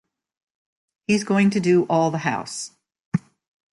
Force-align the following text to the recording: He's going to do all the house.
He's 1.05 1.23
going 1.23 1.51
to 1.51 1.59
do 1.59 1.83
all 1.83 2.09
the 2.09 2.17
house. 2.17 2.71